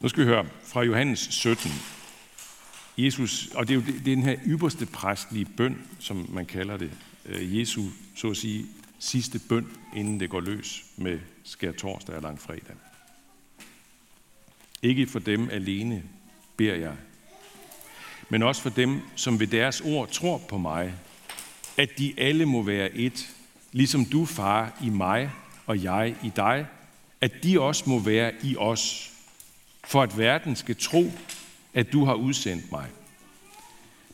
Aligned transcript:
Nu 0.00 0.08
skal 0.08 0.22
vi 0.22 0.28
høre 0.28 0.46
fra 0.64 0.82
Johannes 0.82 1.28
17. 1.30 1.70
Jesus, 2.98 3.48
og 3.54 3.68
det 3.68 3.74
er 3.74 3.78
jo 3.78 3.86
det, 3.86 3.94
det 4.04 4.12
er 4.12 4.16
den 4.16 4.22
her 4.22 4.36
ypperste 4.46 4.86
præstlige 4.86 5.44
bøn, 5.44 5.86
som 5.98 6.26
man 6.32 6.46
kalder 6.46 6.76
det. 6.76 6.90
Øh, 7.24 7.58
Jesu, 7.58 7.84
så 8.16 8.30
at 8.30 8.36
sige, 8.36 8.66
sidste 8.98 9.40
bøn, 9.48 9.66
inden 9.96 10.20
det 10.20 10.30
går 10.30 10.40
løs 10.40 10.84
med 10.96 11.18
skær 11.44 11.72
torsdag 11.72 12.16
og 12.16 12.22
langfredag. 12.22 12.76
Ikke 14.82 15.06
for 15.06 15.18
dem 15.18 15.50
alene 15.50 16.02
beder 16.56 16.74
jeg, 16.74 16.96
men 18.28 18.42
også 18.42 18.62
for 18.62 18.70
dem, 18.70 19.00
som 19.16 19.40
ved 19.40 19.46
deres 19.46 19.80
ord 19.80 20.10
tror 20.10 20.38
på 20.38 20.58
mig, 20.58 20.94
at 21.76 21.98
de 21.98 22.14
alle 22.16 22.46
må 22.46 22.62
være 22.62 22.92
et, 22.92 23.28
ligesom 23.72 24.04
du, 24.04 24.24
far, 24.24 24.78
i 24.84 24.88
mig 24.88 25.30
og 25.66 25.82
jeg 25.82 26.16
i 26.24 26.32
dig, 26.36 26.66
at 27.20 27.32
de 27.42 27.60
også 27.60 27.84
må 27.86 27.98
være 27.98 28.32
i 28.42 28.56
os, 28.56 29.12
for 29.88 30.02
at 30.02 30.18
verden 30.18 30.56
skal 30.56 30.76
tro, 30.76 31.12
at 31.74 31.92
du 31.92 32.04
har 32.04 32.14
udsendt 32.14 32.72
mig. 32.72 32.88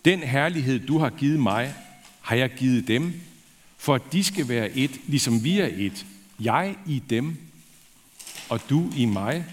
Den 0.04 0.20
herlighed, 0.20 0.86
du 0.86 0.98
har 0.98 1.10
givet 1.10 1.40
mig, 1.40 1.74
har 2.20 2.36
jeg 2.36 2.50
givet 2.50 2.88
dem, 2.88 3.20
for 3.76 3.94
at 3.94 4.02
de 4.12 4.24
skal 4.24 4.48
være 4.48 4.70
et, 4.70 5.00
ligesom 5.06 5.44
vi 5.44 5.60
er 5.60 5.68
et. 5.72 6.06
Jeg 6.40 6.76
i 6.86 7.02
dem, 7.10 7.36
og 8.48 8.60
du 8.70 8.90
i 8.96 9.04
mig, 9.04 9.44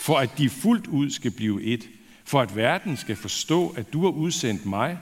for 0.00 0.18
at 0.18 0.38
de 0.38 0.50
fuldt 0.50 0.86
ud 0.86 1.10
skal 1.10 1.30
blive 1.30 1.62
et, 1.62 1.88
for 2.24 2.40
at 2.40 2.56
verden 2.56 2.96
skal 2.96 3.16
forstå, 3.16 3.68
at 3.68 3.92
du 3.92 4.02
har 4.02 4.10
udsendt 4.10 4.66
mig, 4.66 4.98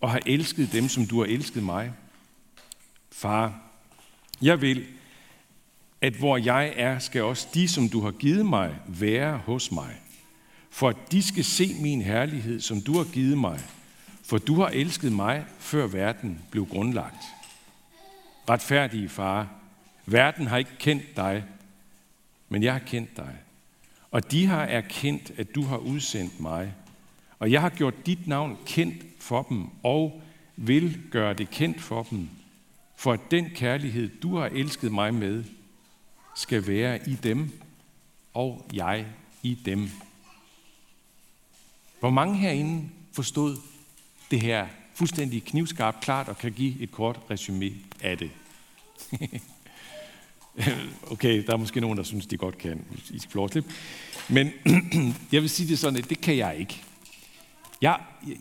og 0.00 0.10
har 0.10 0.20
elsket 0.26 0.72
dem, 0.72 0.88
som 0.88 1.06
du 1.06 1.18
har 1.18 1.26
elsket 1.26 1.62
mig. 1.62 1.92
Far, 3.12 3.60
jeg 4.42 4.60
vil, 4.60 4.86
at 6.04 6.12
hvor 6.12 6.36
jeg 6.36 6.72
er, 6.76 6.98
skal 6.98 7.22
også 7.22 7.48
de, 7.54 7.68
som 7.68 7.88
du 7.88 8.00
har 8.00 8.10
givet 8.10 8.46
mig, 8.46 8.74
være 8.86 9.38
hos 9.38 9.72
mig. 9.72 9.94
For 10.70 10.88
at 10.88 10.96
de 11.12 11.22
skal 11.22 11.44
se 11.44 11.76
min 11.80 12.02
herlighed, 12.02 12.60
som 12.60 12.80
du 12.80 12.96
har 12.96 13.04
givet 13.04 13.38
mig. 13.38 13.60
For 14.24 14.38
du 14.38 14.54
har 14.54 14.68
elsket 14.68 15.12
mig, 15.12 15.44
før 15.58 15.86
verden 15.86 16.40
blev 16.50 16.66
grundlagt. 16.66 17.24
Retfærdige 18.48 19.08
far, 19.08 19.48
verden 20.06 20.46
har 20.46 20.58
ikke 20.58 20.78
kendt 20.78 21.16
dig, 21.16 21.44
men 22.48 22.62
jeg 22.62 22.72
har 22.72 22.80
kendt 22.86 23.16
dig. 23.16 23.36
Og 24.10 24.30
de 24.30 24.46
har 24.46 24.64
erkendt, 24.64 25.32
at 25.36 25.54
du 25.54 25.62
har 25.62 25.76
udsendt 25.76 26.40
mig. 26.40 26.74
Og 27.38 27.52
jeg 27.52 27.60
har 27.60 27.70
gjort 27.70 28.06
dit 28.06 28.26
navn 28.26 28.58
kendt 28.66 29.04
for 29.20 29.42
dem, 29.42 29.66
og 29.82 30.22
vil 30.56 31.00
gøre 31.10 31.34
det 31.34 31.50
kendt 31.50 31.80
for 31.80 32.02
dem, 32.02 32.28
for 32.96 33.12
at 33.12 33.20
den 33.30 33.50
kærlighed, 33.54 34.08
du 34.08 34.36
har 34.36 34.46
elsket 34.46 34.92
mig 34.92 35.14
med, 35.14 35.44
skal 36.34 36.66
være 36.66 37.08
i 37.08 37.14
dem, 37.14 37.60
og 38.34 38.66
jeg 38.72 39.06
i 39.42 39.58
dem. 39.64 39.90
Hvor 42.00 42.10
mange 42.10 42.36
herinde 42.36 42.88
forstod 43.12 43.56
det 44.30 44.40
her 44.40 44.66
fuldstændig 44.94 45.44
knivskarpt 45.44 46.00
klart 46.00 46.28
og 46.28 46.38
kan 46.38 46.52
give 46.52 46.80
et 46.80 46.92
kort 46.92 47.20
resume 47.30 47.70
af 48.00 48.18
det? 48.18 48.30
okay, 51.12 51.46
der 51.46 51.52
er 51.52 51.56
måske 51.56 51.80
nogen, 51.80 51.98
der 51.98 52.04
synes, 52.04 52.26
de 52.26 52.36
godt 52.36 52.58
kan. 52.58 52.84
I 53.10 53.18
skal 53.18 53.32
få 53.32 53.48
Men 54.28 54.50
jeg 55.32 55.42
vil 55.42 55.50
sige 55.50 55.68
det 55.68 55.78
sådan, 55.78 55.98
at 55.98 56.10
det 56.10 56.20
kan 56.20 56.36
jeg 56.36 56.56
ikke. 56.58 56.82
Jeg, 57.80 58.00
jeg, 58.28 58.36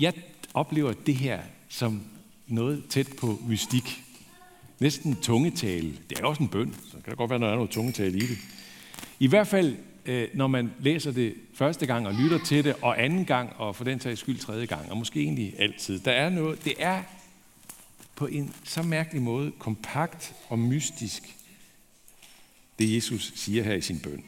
jeg 0.00 0.12
oplever 0.54 0.92
det 0.92 1.16
her 1.16 1.42
som 1.68 2.02
noget 2.46 2.84
tæt 2.88 3.08
på 3.18 3.38
mystik. 3.46 4.03
Næsten 4.80 5.16
tungetale. 5.16 5.92
Det 6.10 6.18
er 6.18 6.24
også 6.24 6.42
en 6.42 6.48
bøn, 6.48 6.74
så 6.90 6.92
kan 6.92 7.10
det 7.10 7.16
godt 7.16 7.30
være, 7.30 7.38
der 7.38 7.48
er 7.48 7.54
noget 7.54 7.70
tungetale 7.70 8.16
i 8.18 8.26
det. 8.26 8.38
I 9.18 9.26
hvert 9.26 9.46
fald, 9.46 9.76
øh, 10.06 10.28
når 10.34 10.46
man 10.46 10.72
læser 10.80 11.12
det 11.12 11.34
første 11.54 11.86
gang 11.86 12.06
og 12.06 12.14
lytter 12.14 12.38
til 12.44 12.64
det, 12.64 12.74
og 12.82 13.02
anden 13.02 13.24
gang, 13.24 13.52
og 13.56 13.76
for 13.76 13.84
den 13.84 14.00
sags 14.00 14.20
skyld 14.20 14.38
tredje 14.38 14.66
gang, 14.66 14.90
og 14.90 14.96
måske 14.96 15.20
egentlig 15.20 15.54
altid, 15.58 16.00
der 16.00 16.12
er 16.12 16.28
noget, 16.28 16.64
det 16.64 16.74
er 16.78 17.02
på 18.16 18.26
en 18.26 18.54
så 18.64 18.82
mærkelig 18.82 19.22
måde 19.22 19.52
kompakt 19.58 20.34
og 20.48 20.58
mystisk, 20.58 21.22
det 22.78 22.94
Jesus 22.94 23.32
siger 23.34 23.62
her 23.62 23.74
i 23.74 23.80
sin 23.80 24.00
bøn. 24.00 24.24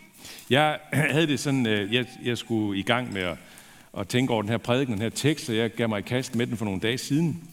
Jeg 0.50 0.78
havde 1.12 1.26
det 1.26 1.40
sådan, 1.40 1.66
øh, 1.66 1.94
jeg, 1.94 2.06
jeg 2.24 2.38
skulle 2.38 2.80
i 2.80 2.82
gang 2.82 3.12
med 3.12 3.22
at, 3.22 3.36
at 3.98 4.08
tænke 4.08 4.32
over 4.32 4.42
den 4.42 4.50
her 4.50 4.58
prædiken, 4.58 4.92
den 4.92 5.02
her 5.02 5.08
tekst, 5.08 5.48
og 5.48 5.56
jeg 5.56 5.70
gav 5.70 5.88
mig 5.88 5.98
i 5.98 6.02
kast 6.02 6.34
med 6.34 6.46
den 6.46 6.56
for 6.56 6.64
nogle 6.64 6.80
dage 6.80 6.98
siden. 6.98 7.48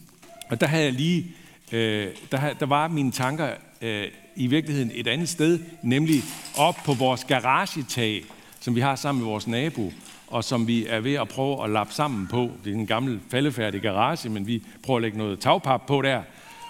Og 0.48 0.60
der 0.60 0.66
havde 0.66 0.84
jeg 0.84 0.92
lige, 0.92 1.34
øh, 1.72 2.08
der, 2.32 2.52
der 2.52 2.66
var 2.66 2.88
mine 2.88 3.12
tanker 3.12 3.50
øh, 3.80 4.08
i 4.36 4.46
virkeligheden 4.46 4.90
et 4.94 5.06
andet 5.06 5.28
sted, 5.28 5.60
nemlig 5.82 6.22
op 6.56 6.76
på 6.84 6.92
vores 6.92 7.24
garagetag, 7.24 8.24
som 8.60 8.74
vi 8.74 8.80
har 8.80 8.96
sammen 8.96 9.22
med 9.24 9.30
vores 9.30 9.46
nabo, 9.46 9.92
og 10.26 10.44
som 10.44 10.66
vi 10.66 10.86
er 10.86 11.00
ved 11.00 11.14
at 11.14 11.28
prøve 11.28 11.64
at 11.64 11.70
lappe 11.70 11.92
sammen 11.92 12.26
på. 12.26 12.50
Det 12.64 12.72
er 12.72 12.76
en 12.76 12.86
gammel 12.86 13.20
faldefærdig 13.30 13.82
garage, 13.82 14.28
men 14.28 14.46
vi 14.46 14.62
prøver 14.82 14.98
at 14.98 15.02
lægge 15.02 15.18
noget 15.18 15.40
tagpap 15.40 15.86
på 15.86 16.02
der. 16.02 16.22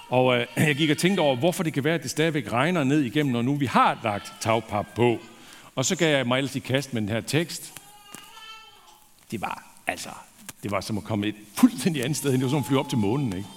Og 0.08 0.40
øh, 0.40 0.46
jeg 0.56 0.76
gik 0.76 0.90
og 0.90 0.98
tænkte 0.98 1.20
over, 1.20 1.36
hvorfor 1.36 1.62
det 1.62 1.72
kan 1.72 1.84
være, 1.84 1.94
at 1.94 2.02
det 2.02 2.10
stadigvæk 2.10 2.52
regner 2.52 2.84
ned 2.84 3.00
igennem, 3.00 3.32
når 3.32 3.42
nu 3.42 3.54
vi 3.54 3.66
har 3.66 3.98
lagt 4.04 4.32
tagpap 4.40 4.86
på. 4.94 5.18
Og 5.74 5.84
så 5.84 5.96
gav 5.96 6.16
jeg 6.16 6.26
mig 6.26 6.38
ellers 6.38 6.56
i 6.56 6.58
kast 6.58 6.94
med 6.94 7.02
den 7.02 7.08
her 7.08 7.20
tekst. 7.20 7.72
Det 9.30 9.40
var 9.40 9.62
altså, 9.86 10.08
det 10.62 10.70
var 10.70 10.80
som 10.80 10.98
at 10.98 11.04
komme 11.04 11.26
et 11.26 11.34
fuldstændig 11.54 12.04
andet 12.04 12.16
sted 12.16 12.30
hen. 12.30 12.40
Det 12.40 12.44
var 12.44 12.50
som 12.50 12.58
at 12.58 12.66
flyve 12.66 12.80
op 12.80 12.88
til 12.88 12.98
månen, 12.98 13.36
ikke? 13.36 13.48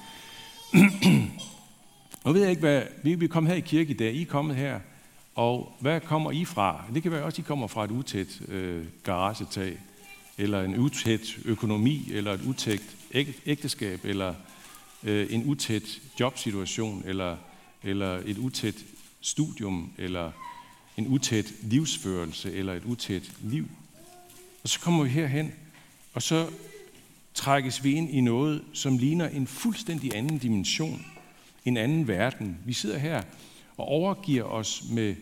Nu 2.25 2.33
ved 2.33 2.41
jeg 2.41 2.49
ikke, 2.49 2.59
hvad... 2.59 2.83
Vi 3.03 3.23
er 3.23 3.27
kommet 3.27 3.51
her 3.51 3.57
i 3.57 3.61
kirke 3.61 3.91
i 3.91 3.97
dag. 3.97 4.13
I 4.13 4.21
er 4.21 4.25
kommet 4.25 4.55
her. 4.55 4.79
Og 5.35 5.75
hvad 5.79 6.01
kommer 6.01 6.31
I 6.31 6.45
fra? 6.45 6.83
Det 6.93 7.03
kan 7.03 7.11
være 7.11 7.23
også, 7.23 7.35
at 7.35 7.39
I 7.39 7.47
kommer 7.47 7.67
fra 7.67 7.83
et 7.83 7.91
utæt 7.91 8.41
øh, 8.47 8.85
garagetag, 9.03 9.77
eller 10.37 10.63
en 10.63 10.75
utæt 10.75 11.37
økonomi, 11.45 12.09
eller 12.11 12.33
et 12.33 12.41
utæt 12.47 12.81
ægteskab, 13.45 14.05
eller 14.05 14.33
øh, 15.03 15.27
en 15.29 15.43
utæt 15.45 16.01
jobsituation, 16.19 17.03
eller, 17.05 17.37
eller 17.83 18.21
et 18.25 18.37
utæt 18.37 18.75
studium, 19.21 19.91
eller 19.97 20.31
en 20.97 21.07
utæt 21.07 21.53
livsførelse, 21.61 22.53
eller 22.53 22.73
et 22.73 22.83
utæt 22.85 23.31
liv. 23.41 23.67
Og 24.63 24.69
så 24.69 24.79
kommer 24.79 25.03
vi 25.03 25.09
herhen, 25.09 25.51
og 26.13 26.21
så 26.21 26.49
trækkes 27.37 27.83
vi 27.83 27.93
ind 27.93 28.09
i 28.09 28.21
noget, 28.21 28.61
som 28.73 28.97
ligner 28.97 29.29
en 29.29 29.47
fuldstændig 29.47 30.15
anden 30.15 30.37
dimension, 30.37 31.05
en 31.65 31.77
anden 31.77 32.07
verden. 32.07 32.57
Vi 32.65 32.73
sidder 32.73 32.97
her 32.97 33.21
og 33.77 33.85
overgiver 33.85 34.43
os 34.43 34.83
med, 34.91 35.15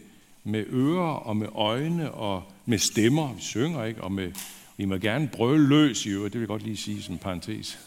med 0.43 0.65
ører 0.69 1.13
og 1.13 1.37
med 1.37 1.47
øjne 1.55 2.11
og 2.11 2.43
med 2.65 2.77
stemmer. 2.77 3.33
Vi 3.33 3.41
synger 3.41 3.83
ikke, 3.83 4.03
og 4.03 4.11
med, 4.11 4.31
vi 4.77 4.85
må 4.85 4.97
gerne 4.97 5.27
brøle 5.27 5.67
løs 5.67 6.05
i 6.05 6.09
øvrigt, 6.09 6.33
det 6.33 6.39
vil 6.39 6.43
jeg 6.43 6.47
godt 6.47 6.63
lige 6.63 6.77
sige 6.77 7.01
som 7.01 7.13
en 7.13 7.19
parentes. 7.19 7.79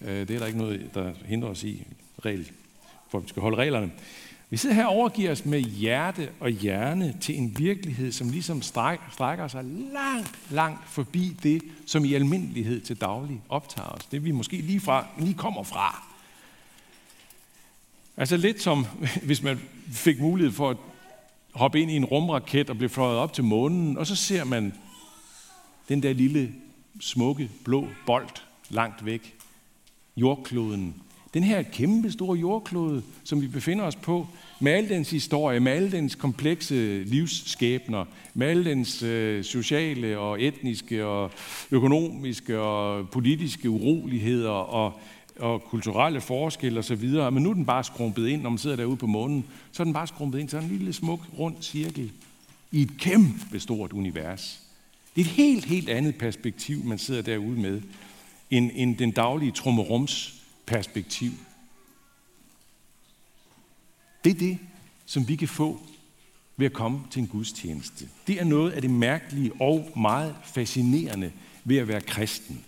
Øh, 0.00 0.28
det 0.28 0.30
er 0.30 0.38
der 0.38 0.46
ikke 0.46 0.58
noget, 0.58 0.90
der 0.94 1.12
hindrer 1.24 1.48
os 1.48 1.64
i, 1.64 1.86
regel, 2.24 2.50
for 3.10 3.18
vi 3.18 3.28
skal 3.28 3.42
holde 3.42 3.56
reglerne. 3.56 3.90
Vi 4.50 4.56
sidder 4.56 4.74
her 4.74 4.86
og 4.86 4.94
overgiver 4.94 5.32
os 5.32 5.44
med 5.44 5.60
hjerte 5.60 6.30
og 6.40 6.50
hjerne 6.50 7.16
til 7.20 7.38
en 7.38 7.58
virkelighed, 7.58 8.12
som 8.12 8.30
ligesom 8.30 8.62
strækker 8.62 9.48
sig 9.48 9.64
langt, 9.92 10.38
langt 10.50 10.88
forbi 10.88 11.36
det, 11.42 11.62
som 11.86 12.04
i 12.04 12.14
almindelighed 12.14 12.80
til 12.80 13.00
daglig 13.00 13.42
optager 13.48 13.88
os. 13.88 14.06
Det 14.06 14.24
vi 14.24 14.30
måske 14.30 14.56
lige, 14.56 14.80
fra, 14.80 15.06
lige 15.18 15.34
kommer 15.34 15.62
fra. 15.62 16.02
Altså 18.16 18.36
lidt 18.36 18.62
som, 18.62 18.86
hvis 19.26 19.42
man 19.42 19.60
fik 19.92 20.20
mulighed 20.20 20.52
for 20.52 20.70
at 20.70 20.76
hoppe 21.54 21.80
ind 21.80 21.90
i 21.90 21.96
en 21.96 22.04
rumraket 22.04 22.70
og 22.70 22.76
blive 22.76 22.88
fløjet 22.88 23.18
op 23.18 23.32
til 23.32 23.44
månen, 23.44 23.98
og 23.98 24.06
så 24.06 24.16
ser 24.16 24.44
man 24.44 24.74
den 25.88 26.02
der 26.02 26.12
lille, 26.12 26.54
smukke, 27.00 27.50
blå 27.64 27.88
bold 28.06 28.28
langt 28.68 29.04
væk. 29.04 29.34
Jordkloden. 30.16 31.02
Den 31.36 31.44
her 31.44 31.62
kæmpe 31.62 32.10
store 32.10 32.38
jordklode, 32.38 33.02
som 33.24 33.42
vi 33.42 33.46
befinder 33.46 33.84
os 33.84 33.96
på, 33.96 34.26
med 34.60 34.72
al 34.72 34.88
dens 34.88 35.10
historie, 35.10 35.60
med 35.60 35.72
alle 35.72 35.92
dens 35.92 36.14
komplekse 36.14 37.04
livsskæbner, 37.04 38.04
med 38.34 38.46
alle 38.46 38.64
dens 38.64 39.02
øh, 39.02 39.44
sociale 39.44 40.18
og 40.18 40.42
etniske 40.42 41.06
og 41.06 41.30
økonomiske 41.70 42.58
og 42.60 43.08
politiske 43.08 43.70
uroligheder 43.70 44.50
og, 44.50 45.00
og 45.38 45.62
kulturelle 45.62 46.20
forskelle 46.20 46.78
osv., 46.78 47.08
men 47.10 47.42
nu 47.42 47.50
er 47.50 47.54
den 47.54 47.66
bare 47.66 47.84
skrumpet 47.84 48.28
ind, 48.28 48.42
når 48.42 48.50
man 48.50 48.58
sidder 48.58 48.76
derude 48.76 48.96
på 48.96 49.06
månen, 49.06 49.44
så 49.72 49.82
er 49.82 49.84
den 49.84 49.94
bare 49.94 50.06
skrumpet 50.06 50.38
ind 50.38 50.48
til 50.48 50.58
en 50.58 50.68
lille 50.68 50.92
smuk 50.92 51.20
rund 51.38 51.56
cirkel 51.60 52.12
i 52.72 52.82
et 52.82 52.90
kæmpe 52.98 53.60
stort 53.60 53.92
univers. 53.92 54.60
Det 55.16 55.20
er 55.20 55.24
et 55.24 55.32
helt, 55.32 55.64
helt 55.64 55.88
andet 55.88 56.14
perspektiv, 56.14 56.84
man 56.84 56.98
sidder 56.98 57.22
derude 57.22 57.60
med, 57.60 57.80
end, 58.50 58.70
end 58.74 58.96
den 58.96 59.10
daglige 59.10 59.52
trummerums 59.52 60.35
perspektiv. 60.66 61.30
Det 64.24 64.30
er 64.30 64.38
det, 64.38 64.58
som 65.06 65.28
vi 65.28 65.36
kan 65.36 65.48
få 65.48 65.80
ved 66.56 66.66
at 66.66 66.72
komme 66.72 67.00
til 67.10 67.20
en 67.20 67.28
gudstjeneste. 67.28 68.08
Det 68.26 68.40
er 68.40 68.44
noget 68.44 68.70
af 68.70 68.82
det 68.82 68.90
mærkelige 68.90 69.52
og 69.60 69.92
meget 69.96 70.36
fascinerende 70.44 71.32
ved 71.64 71.76
at 71.76 71.88
være 71.88 72.00
kristen. 72.00 72.64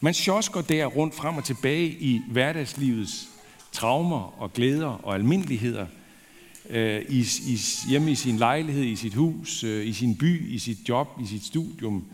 Man 0.00 0.14
sjosker 0.14 0.60
der 0.60 0.86
rundt 0.86 1.14
frem 1.14 1.36
og 1.36 1.44
tilbage 1.44 1.86
i 1.88 2.20
hverdagslivets 2.30 3.28
traumer 3.72 4.40
og 4.40 4.52
glæder 4.52 4.86
og 4.86 5.14
almindeligheder. 5.14 5.86
øh, 6.70 7.02
i, 7.08 7.20
i, 7.46 7.58
hjemme 7.88 8.10
i 8.10 8.14
sin 8.14 8.36
lejlighed, 8.36 8.84
i 8.84 8.96
sit 8.96 9.14
hus, 9.14 9.64
øh, 9.64 9.86
i 9.86 9.92
sin 9.92 10.16
by, 10.16 10.50
i 10.50 10.58
sit 10.58 10.88
job, 10.88 11.08
i 11.22 11.26
sit 11.26 11.44
studium, 11.44 12.04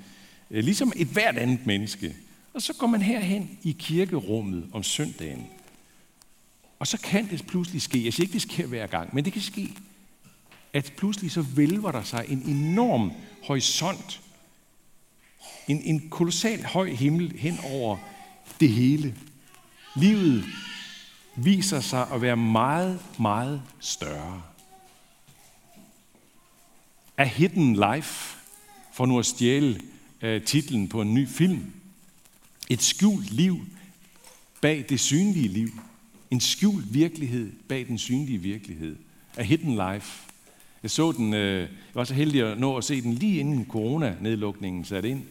øh, 0.50 0.64
ligesom 0.64 0.92
et 0.96 1.06
hvert 1.06 1.38
andet 1.38 1.66
menneske. 1.66 2.14
Og 2.54 2.62
så 2.62 2.74
går 2.74 2.86
man 2.86 3.02
herhen 3.02 3.58
i 3.62 3.76
kirkerummet 3.78 4.68
om 4.72 4.82
søndagen. 4.82 5.46
Og 6.78 6.86
så 6.86 6.98
kan 6.98 7.30
det 7.30 7.46
pludselig 7.46 7.82
ske, 7.82 8.04
jeg 8.04 8.12
siger 8.12 8.24
ikke, 8.24 8.32
det 8.32 8.42
sker 8.42 8.66
hver 8.66 8.86
gang, 8.86 9.14
men 9.14 9.24
det 9.24 9.32
kan 9.32 9.42
ske, 9.42 9.70
at 10.72 10.92
pludselig 10.96 11.30
så 11.30 11.42
vælver 11.42 11.92
der 11.92 12.02
sig 12.02 12.24
en 12.28 12.42
enorm 12.42 13.12
horisont, 13.42 14.20
en, 15.68 15.82
en 15.82 16.08
kolossal 16.10 16.64
høj 16.64 16.90
himmel 16.90 17.38
hen 17.38 17.58
over 17.64 17.96
det 18.60 18.68
hele. 18.68 19.14
Livet 19.96 20.44
viser 21.36 21.80
sig 21.80 22.10
at 22.12 22.22
være 22.22 22.36
meget, 22.36 23.00
meget 23.18 23.62
større. 23.80 24.42
A 27.16 27.24
Hidden 27.24 27.74
Life, 27.74 28.36
for 28.92 29.06
nu 29.06 29.18
at 29.18 29.26
stjæle 29.26 29.80
øh, 30.22 30.44
titlen 30.44 30.88
på 30.88 31.00
en 31.00 31.14
ny 31.14 31.28
film. 31.28 31.72
Et 32.70 32.82
skjult 32.82 33.30
liv 33.30 33.60
bag 34.60 34.84
det 34.88 35.00
synlige 35.00 35.48
liv. 35.48 35.68
En 36.30 36.40
skjult 36.40 36.94
virkelighed 36.94 37.52
bag 37.68 37.86
den 37.86 37.98
synlige 37.98 38.38
virkelighed. 38.38 38.96
A 39.36 39.42
Hidden 39.42 39.70
Life. 39.70 40.22
Jeg 40.82 40.90
så 40.90 41.12
den, 41.12 41.34
øh, 41.34 41.60
jeg 41.60 41.68
var 41.94 42.04
så 42.04 42.14
heldig 42.14 42.42
at 42.42 42.58
nå 42.58 42.76
at 42.76 42.84
se 42.84 43.02
den 43.02 43.12
lige 43.12 43.40
inden 43.40 43.66
corona-nedlukningen 43.70 44.84
satte 44.84 45.08
ind. 45.08 45.22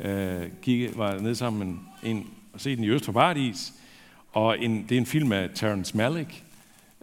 Øh, 0.00 0.48
kigge, 0.62 0.96
var 0.96 1.18
nede 1.18 1.34
sammen 1.34 1.68
med 1.68 2.10
en 2.10 2.26
og 2.52 2.60
se 2.60 2.76
den 2.76 2.84
i 2.84 2.88
Øst 2.88 3.04
for 3.04 3.12
Paradis. 3.12 3.72
Og 4.32 4.64
en, 4.64 4.84
det 4.88 4.92
er 4.92 4.98
en 4.98 5.06
film 5.06 5.32
af 5.32 5.50
Terrence 5.54 5.96
Malick, 5.96 6.42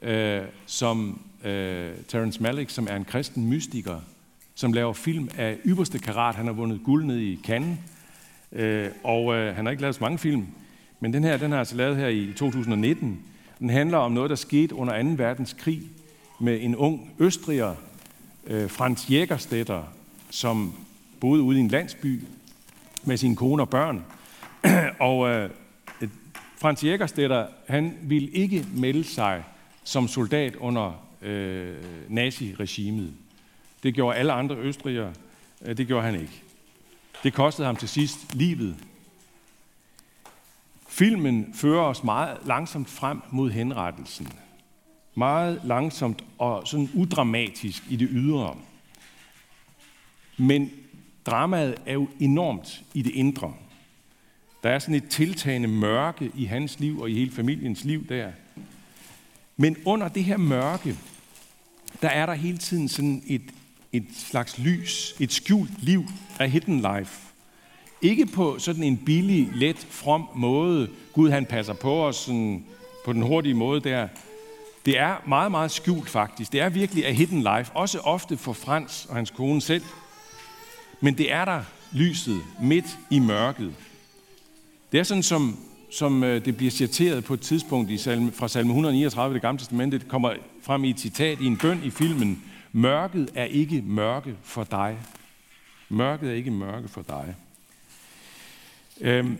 øh, 0.01 0.41
som 0.65 1.21
øh, 1.43 1.91
Terrence 2.07 2.43
Malick, 2.43 2.69
som 2.69 2.87
er 2.89 2.95
en 2.95 3.05
kristen 3.05 3.47
mystiker, 3.47 4.01
som 4.55 4.73
laver 4.73 4.93
film 4.93 5.29
af 5.37 5.57
ypperste 5.65 5.99
karat. 5.99 6.35
Han 6.35 6.45
har 6.45 6.53
vundet 6.53 6.81
guld 6.83 7.05
ned 7.05 7.19
i 7.19 7.39
Cannes, 7.43 7.77
øh, 8.51 8.89
og 9.03 9.35
øh, 9.35 9.55
han 9.55 9.65
har 9.65 9.71
ikke 9.71 9.81
lavet 9.81 9.95
så 9.95 10.03
mange 10.03 10.17
film. 10.17 10.47
Men 10.99 11.13
den 11.13 11.23
her, 11.23 11.37
den 11.37 11.51
har 11.51 11.59
altså 11.59 11.75
lavet 11.75 11.97
her 11.97 12.07
i 12.07 12.33
2019. 12.37 13.19
Den 13.59 13.69
handler 13.69 13.97
om 13.97 14.11
noget, 14.11 14.29
der 14.29 14.35
skete 14.35 14.75
under 14.75 15.03
2. 15.03 15.09
verdenskrig 15.09 15.81
med 16.39 16.59
en 16.61 16.75
ung 16.75 17.11
østriger, 17.19 17.75
øh, 18.47 18.69
Franz 18.69 19.09
Jägerstetter, 19.09 19.83
som 20.29 20.73
boede 21.19 21.41
ude 21.41 21.57
i 21.57 21.61
en 21.61 21.67
landsby 21.67 22.21
med 23.03 23.17
sin 23.17 23.35
kone 23.35 23.63
og 23.63 23.69
børn. 23.69 24.03
og 24.99 25.29
øh, 25.29 25.49
Franz 26.57 26.83
Jägerstetter, 26.83 27.45
han 27.67 27.97
ville 28.01 28.29
ikke 28.29 28.65
melde 28.75 29.03
sig 29.03 29.43
som 29.83 30.07
soldat 30.07 30.55
under 30.55 31.05
øh, 31.21 31.75
naziregimet. 32.07 33.13
Det 33.83 33.93
gjorde 33.93 34.17
alle 34.17 34.33
andre 34.33 34.55
østrigere. 34.55 35.13
Øh, 35.65 35.77
det 35.77 35.87
gjorde 35.87 36.05
han 36.05 36.15
ikke. 36.15 36.43
Det 37.23 37.33
kostede 37.33 37.65
ham 37.65 37.75
til 37.75 37.89
sidst 37.89 38.35
livet. 38.35 38.75
Filmen 40.87 41.53
fører 41.53 41.83
os 41.83 42.03
meget 42.03 42.37
langsomt 42.45 42.89
frem 42.89 43.21
mod 43.31 43.51
henrettelsen. 43.51 44.27
Meget 45.15 45.61
langsomt 45.63 46.23
og 46.37 46.67
sådan 46.67 46.89
udramatisk 46.93 47.83
i 47.89 47.95
det 47.95 48.07
ydre. 48.11 48.57
Men 50.37 50.71
dramaet 51.25 51.75
er 51.85 51.93
jo 51.93 52.07
enormt 52.19 52.83
i 52.93 53.01
det 53.01 53.11
indre. 53.11 53.53
Der 54.63 54.69
er 54.69 54.79
sådan 54.79 54.95
et 54.95 55.09
tiltagende 55.09 55.67
mørke 55.67 56.31
i 56.35 56.45
hans 56.45 56.79
liv 56.79 56.99
og 56.99 57.09
i 57.09 57.13
hele 57.13 57.31
familiens 57.31 57.83
liv 57.83 58.07
der. 58.07 58.31
Men 59.57 59.77
under 59.85 60.07
det 60.07 60.23
her 60.23 60.37
mørke, 60.37 60.97
der 62.01 62.09
er 62.09 62.25
der 62.25 62.33
hele 62.33 62.57
tiden 62.57 62.89
sådan 62.89 63.23
et, 63.27 63.41
et 63.93 64.05
slags 64.29 64.57
lys, 64.57 65.15
et 65.19 65.33
skjult 65.33 65.83
liv 65.83 66.05
af 66.39 66.51
hidden 66.51 66.77
life. 66.77 67.19
Ikke 68.01 68.25
på 68.25 68.59
sådan 68.59 68.83
en 68.83 68.97
billig, 68.97 69.49
let, 69.55 69.87
from 69.89 70.29
måde. 70.35 70.89
Gud 71.13 71.29
han 71.29 71.45
passer 71.45 71.73
på 71.73 72.05
os 72.07 72.15
sådan, 72.15 72.65
på 73.05 73.13
den 73.13 73.21
hurtige 73.21 73.53
måde 73.53 73.81
der. 73.81 74.07
Det 74.85 74.97
er 74.97 75.15
meget, 75.27 75.51
meget 75.51 75.71
skjult 75.71 76.09
faktisk. 76.09 76.51
Det 76.51 76.61
er 76.61 76.69
virkelig 76.69 77.07
a 77.07 77.11
hidden 77.11 77.39
life. 77.39 77.71
Også 77.73 77.99
ofte 77.99 78.37
for 78.37 78.53
Frans 78.53 79.05
og 79.09 79.15
hans 79.15 79.31
kone 79.31 79.61
selv. 79.61 79.83
Men 81.01 81.17
det 81.17 81.31
er 81.31 81.45
der 81.45 81.63
lyset 81.91 82.41
midt 82.61 82.97
i 83.09 83.19
mørket. 83.19 83.73
Det 84.91 84.99
er 84.99 85.03
sådan, 85.03 85.23
som, 85.23 85.59
som 85.91 86.23
øh, 86.23 86.45
det 86.45 86.57
bliver 86.57 86.71
citeret 86.71 87.23
på 87.23 87.33
et 87.33 87.41
tidspunkt 87.41 87.91
i 87.91 87.97
salme, 87.97 88.31
fra 88.31 88.47
salme 88.47 88.69
139 88.69 89.33
det 89.33 89.41
gamle 89.41 89.59
testamente. 89.59 89.99
Det 89.99 90.07
kommer 90.07 90.33
frem 90.61 90.83
i 90.83 90.89
et 90.89 90.99
citat 90.99 91.41
i 91.41 91.45
en 91.45 91.57
bøn 91.57 91.81
i 91.83 91.89
filmen. 91.89 92.43
Mørket 92.71 93.31
er 93.35 93.43
ikke 93.43 93.81
mørke 93.81 94.35
for 94.43 94.63
dig. 94.63 94.97
Mørket 95.89 96.29
er 96.29 96.33
ikke 96.33 96.51
mørke 96.51 96.87
for 96.87 97.01
dig. 97.01 97.35
Øhm, 99.01 99.37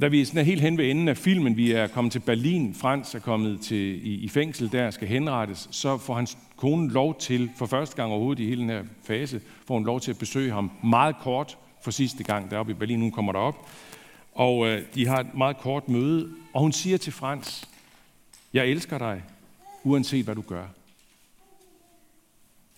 da 0.00 0.08
vi 0.08 0.24
sådan 0.24 0.40
er 0.40 0.44
helt 0.44 0.60
hen 0.60 0.78
ved 0.78 0.90
enden 0.90 1.08
af 1.08 1.16
filmen, 1.16 1.56
vi 1.56 1.72
er 1.72 1.86
kommet 1.86 2.12
til 2.12 2.20
Berlin, 2.20 2.74
Frans 2.74 3.14
er 3.14 3.18
kommet 3.18 3.60
til, 3.60 4.06
i, 4.06 4.14
i 4.14 4.28
fængsel 4.28 4.72
der, 4.72 4.90
skal 4.90 5.08
henrettes, 5.08 5.68
så 5.70 5.98
får 5.98 6.14
hans 6.14 6.38
kone 6.56 6.90
lov 6.92 7.18
til, 7.18 7.50
for 7.56 7.66
første 7.66 7.96
gang 7.96 8.12
overhovedet 8.12 8.42
i 8.42 8.48
hele 8.48 8.60
den 8.60 8.70
her 8.70 8.84
fase, 9.04 9.40
får 9.66 9.74
hun 9.74 9.86
lov 9.86 10.00
til 10.00 10.10
at 10.10 10.18
besøge 10.18 10.52
ham 10.52 10.70
meget 10.84 11.16
kort 11.20 11.58
for 11.82 11.90
sidste 11.90 12.24
gang 12.24 12.50
deroppe 12.50 12.72
i 12.72 12.74
Berlin. 12.74 13.00
Hun 13.00 13.10
kommer 13.10 13.32
derop, 13.32 13.68
og 14.34 14.66
øh, 14.66 14.82
de 14.94 15.06
har 15.06 15.20
et 15.20 15.34
meget 15.34 15.58
kort 15.58 15.88
møde, 15.88 16.30
og 16.52 16.60
hun 16.60 16.72
siger 16.72 16.98
til 16.98 17.12
Frans, 17.12 17.68
jeg 18.52 18.66
elsker 18.66 18.98
dig, 18.98 19.22
uanset 19.84 20.24
hvad 20.24 20.34
du 20.34 20.42
gør. 20.42 20.66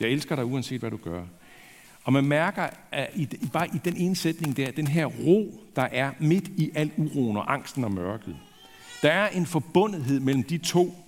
Jeg 0.01 0.09
elsker 0.09 0.37
dig, 0.37 0.45
uanset 0.45 0.81
hvad 0.81 0.91
du 0.91 0.97
gør. 0.97 1.23
Og 2.05 2.13
man 2.13 2.25
mærker 2.25 2.69
at 2.93 3.11
i, 3.17 3.29
bare 3.53 3.67
i 3.67 3.79
den 3.85 3.97
ene 3.97 4.17
sætning 4.17 4.57
der, 4.57 4.71
den 4.71 4.87
her 4.87 5.07
ro, 5.07 5.61
der 5.77 5.83
er 5.83 6.13
midt 6.19 6.49
i 6.49 6.71
al 6.75 6.91
uroen 6.97 7.37
og 7.37 7.53
angsten 7.53 7.85
og 7.85 7.93
mørket. 7.93 8.37
Der 9.03 9.13
er 9.13 9.29
en 9.29 9.47
forbundethed 9.47 10.21
mellem 10.21 10.43
de 10.43 10.59
to. 10.59 11.05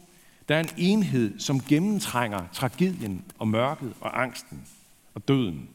Der 0.48 0.56
er 0.56 0.60
en 0.60 0.70
enhed, 0.76 1.38
som 1.38 1.60
gennemtrænger 1.60 2.40
tragedien 2.52 3.24
og 3.38 3.48
mørket 3.48 3.92
og 4.00 4.22
angsten 4.22 4.60
og 5.14 5.28
døden. 5.28 5.68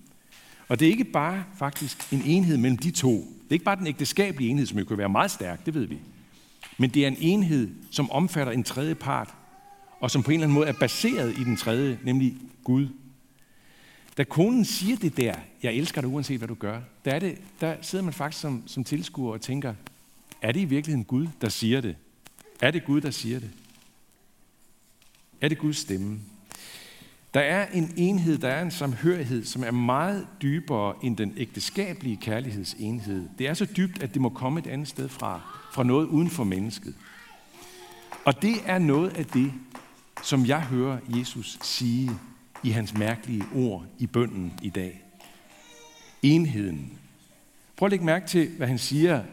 Og 0.67 0.79
det 0.79 0.85
er 0.85 0.91
ikke 0.91 1.03
bare 1.03 1.43
faktisk 1.57 2.13
en 2.13 2.21
enhed 2.25 2.57
mellem 2.57 2.77
de 2.77 2.91
to. 2.91 3.11
Det 3.11 3.49
er 3.49 3.53
ikke 3.53 3.65
bare 3.65 3.75
den 3.75 3.87
ægteskabelige 3.87 4.49
enhed, 4.49 4.65
som 4.65 4.79
jo 4.79 4.85
kan 4.85 4.97
være 4.97 5.09
meget 5.09 5.31
stærk, 5.31 5.65
det 5.65 5.73
ved 5.73 5.85
vi. 5.85 5.97
Men 6.77 6.89
det 6.89 7.03
er 7.03 7.07
en 7.07 7.17
enhed, 7.19 7.69
som 7.91 8.11
omfatter 8.11 8.53
en 8.53 8.63
tredje 8.63 8.95
part, 8.95 9.33
og 9.99 10.11
som 10.11 10.23
på 10.23 10.31
en 10.31 10.33
eller 10.33 10.45
anden 10.45 10.55
måde 10.55 10.67
er 10.67 10.73
baseret 10.79 11.37
i 11.37 11.43
den 11.43 11.55
tredje, 11.55 11.99
nemlig 12.03 12.35
Gud. 12.63 12.87
Da 14.17 14.23
konen 14.23 14.65
siger 14.65 14.97
det 14.97 15.17
der, 15.17 15.35
jeg 15.63 15.73
elsker 15.73 16.01
dig 16.01 16.09
uanset 16.09 16.37
hvad 16.37 16.47
du 16.47 16.53
gør, 16.53 16.81
der, 17.05 17.11
er 17.11 17.19
det, 17.19 17.37
der 17.61 17.75
sidder 17.81 18.05
man 18.05 18.13
faktisk 18.13 18.41
som, 18.41 18.63
som 18.67 18.83
tilskuer 18.83 19.33
og 19.33 19.41
tænker, 19.41 19.73
er 20.41 20.51
det 20.51 20.59
i 20.59 20.65
virkeligheden 20.65 21.05
Gud, 21.05 21.27
der 21.41 21.49
siger 21.49 21.81
det? 21.81 21.95
Er 22.61 22.71
det 22.71 22.85
Gud, 22.85 23.01
der 23.01 23.11
siger 23.11 23.39
det? 23.39 23.49
Er 25.41 25.49
det 25.49 25.57
Guds 25.57 25.77
stemme? 25.77 26.19
Der 27.33 27.41
er 27.41 27.67
en 27.73 27.93
enhed, 27.97 28.37
der 28.37 28.47
er 28.47 28.61
en 28.61 28.71
samhørighed, 28.71 29.45
som 29.45 29.63
er 29.63 29.71
meget 29.71 30.27
dybere 30.41 30.93
end 31.03 31.17
den 31.17 31.33
ægteskabelige 31.37 32.17
kærlighedsenhed. 32.17 33.29
Det 33.37 33.47
er 33.47 33.53
så 33.53 33.65
dybt, 33.77 34.03
at 34.03 34.13
det 34.13 34.21
må 34.21 34.29
komme 34.29 34.59
et 34.59 34.67
andet 34.67 34.87
sted 34.87 35.09
fra, 35.09 35.41
fra 35.73 35.83
noget 35.83 36.07
uden 36.07 36.29
for 36.29 36.43
mennesket. 36.43 36.95
Og 38.25 38.41
det 38.41 38.55
er 38.65 38.79
noget 38.79 39.17
af 39.17 39.25
det, 39.25 39.53
som 40.23 40.45
jeg 40.45 40.61
hører 40.61 40.99
Jesus 41.07 41.57
sige 41.61 42.11
i 42.63 42.69
hans 42.69 42.93
mærkelige 42.93 43.43
ord 43.55 43.85
i 43.99 44.07
bønden 44.07 44.53
i 44.61 44.69
dag. 44.69 45.01
Enheden. 46.21 46.99
Prøv 47.75 47.85
at 47.85 47.91
lægge 47.91 48.05
mærke 48.05 48.27
til, 48.27 48.49
hvad 48.57 48.67
han 48.67 48.77
siger. 48.77 49.23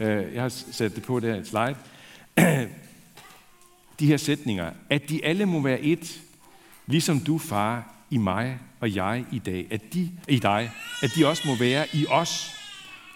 Øh, 0.00 0.34
jeg 0.34 0.42
har 0.42 0.48
sat 0.48 0.94
det 0.94 1.02
på 1.02 1.20
der 1.20 1.36
et 1.36 1.46
slide. 1.46 1.76
De 4.00 4.06
her 4.06 4.16
sætninger. 4.16 4.72
At 4.90 5.08
de 5.08 5.24
alle 5.24 5.46
må 5.46 5.60
være 5.60 5.80
et, 5.80 6.22
ligesom 6.86 7.20
du, 7.20 7.38
far, 7.38 7.94
i 8.10 8.16
mig 8.16 8.58
og 8.80 8.94
jeg 8.94 9.24
i 9.32 9.38
dag, 9.38 9.66
at 9.70 9.94
de, 9.94 10.10
i 10.28 10.38
dig, 10.38 10.70
at 11.02 11.10
de 11.16 11.26
også 11.26 11.42
må 11.46 11.54
være 11.56 11.86
i 11.92 12.06
os. 12.10 12.56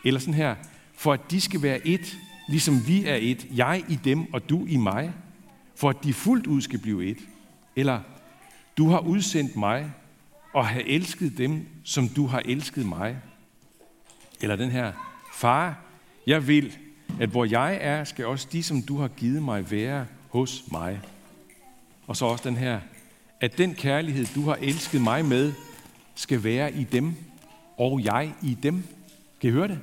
Eller 0.05 0.21
sådan 0.21 0.35
her, 0.35 0.55
for 0.95 1.13
at 1.13 1.21
de 1.31 1.41
skal 1.41 1.63
være 1.63 1.87
et, 1.87 2.19
ligesom 2.49 2.87
vi 2.87 3.05
er 3.05 3.15
et, 3.15 3.47
jeg 3.55 3.85
i 3.89 3.99
dem 4.05 4.35
og 4.35 4.49
du 4.49 4.67
i 4.67 4.77
mig, 4.77 5.13
for 5.75 5.91
at 5.91 5.97
de 6.05 6.13
fuldt 6.13 6.47
ud 6.47 6.61
skal 6.61 6.79
blive 6.79 7.07
et. 7.07 7.19
Eller, 7.77 8.01
du 8.79 8.89
har 8.89 8.99
udsendt 8.99 9.57
mig 9.57 9.93
og 10.55 10.67
har 10.67 10.83
elsket 10.87 11.39
dem, 11.39 11.67
som 11.85 12.09
du 12.09 12.27
har 12.27 12.43
elsket 12.45 12.87
mig. 12.87 13.17
Eller 14.41 14.57
den 14.57 14.71
her, 14.71 14.93
far, 15.35 15.81
jeg 16.27 16.47
vil, 16.47 16.77
at 17.21 17.29
hvor 17.29 17.45
jeg 17.45 17.79
er, 17.81 18.05
skal 18.05 18.27
også 18.27 18.49
de, 18.53 18.63
som 18.63 18.83
du 18.83 18.97
har 18.99 19.09
givet 19.09 19.43
mig, 19.43 19.71
være 19.71 20.07
hos 20.29 20.65
mig. 20.73 21.01
Og 22.07 22.17
så 22.17 22.25
også 22.25 22.49
den 22.49 22.57
her, 22.57 22.81
at 23.41 23.59
den 23.59 23.75
kærlighed, 23.75 24.27
du 24.35 24.43
har 24.43 24.59
elsket 24.61 25.01
mig 25.01 25.25
med, 25.25 25.53
skal 26.15 26.45
være 26.45 26.73
i 26.73 26.85
dem, 26.85 27.15
og 27.79 28.05
jeg 28.05 28.33
i 28.43 28.59
dem. 28.63 28.85
Kan 29.41 29.51
I 29.51 29.53
høre 29.53 29.69
det? 29.69 29.79